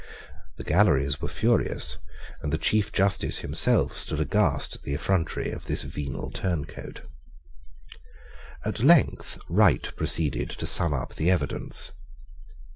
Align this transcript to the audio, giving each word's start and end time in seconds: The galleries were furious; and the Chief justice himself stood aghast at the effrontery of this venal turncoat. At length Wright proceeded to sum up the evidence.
The 0.57 0.63
galleries 0.63 1.21
were 1.21 1.27
furious; 1.27 1.99
and 2.41 2.51
the 2.51 2.57
Chief 2.57 2.91
justice 2.91 3.37
himself 3.45 3.95
stood 3.95 4.19
aghast 4.19 4.73
at 4.75 4.81
the 4.81 4.95
effrontery 4.95 5.51
of 5.51 5.65
this 5.65 5.83
venal 5.83 6.31
turncoat. 6.31 7.03
At 8.65 8.79
length 8.79 9.37
Wright 9.47 9.93
proceeded 9.95 10.49
to 10.49 10.65
sum 10.65 10.91
up 10.95 11.13
the 11.13 11.29
evidence. 11.29 11.91